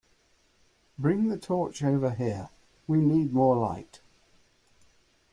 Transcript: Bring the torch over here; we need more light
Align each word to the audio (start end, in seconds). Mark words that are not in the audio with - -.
Bring 0.97 1.27
the 1.27 1.37
torch 1.37 1.83
over 1.83 2.09
here; 2.15 2.49
we 2.87 3.01
need 3.01 3.33
more 3.33 3.55
light 3.55 4.01